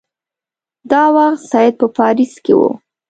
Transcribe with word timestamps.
دا 0.91 1.03
وخت 1.15 1.41
سید 1.51 1.73
په 1.79 1.87
پاریس 1.97 2.33
کې 2.43 2.53
وو. 2.59 2.69